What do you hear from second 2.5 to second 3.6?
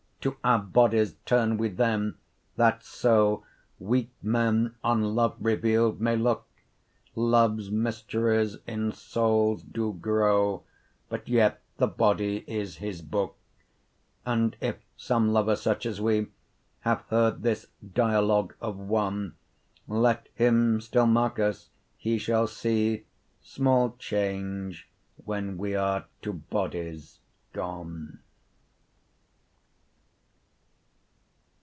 that so